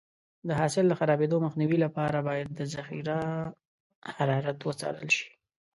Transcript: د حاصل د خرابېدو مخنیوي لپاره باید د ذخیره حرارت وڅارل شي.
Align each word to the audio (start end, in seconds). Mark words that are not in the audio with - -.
د 0.47 0.49
حاصل 0.59 0.85
د 0.89 0.93
خرابېدو 0.99 1.43
مخنیوي 1.45 1.77
لپاره 1.85 2.17
باید 2.27 2.47
د 2.53 2.59
ذخیره 2.73 3.19
حرارت 4.15 4.59
وڅارل 4.61 5.07
شي. 5.17 5.27